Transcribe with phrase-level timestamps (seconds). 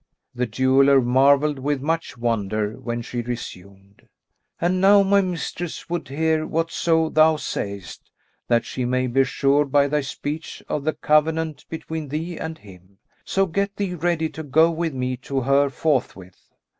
[0.33, 4.07] The jeweller marvelled with much wonder, when she resumed,
[4.59, 8.09] "And now my mistress would hear whatso thou sayest,
[8.47, 12.97] that she may be assured by thy speech of the covenants between thee and him;
[13.23, 16.49] so get thee ready to go with me to her forthwith."